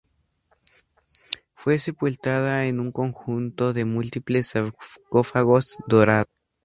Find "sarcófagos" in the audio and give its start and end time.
4.47-5.77